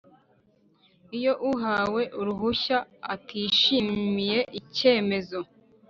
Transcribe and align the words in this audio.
Iyo 1.17 1.33
uwahawe 1.49 2.01
uruhushya 2.19 2.77
atishimiye 3.13 4.39
icyemezo 4.59 5.39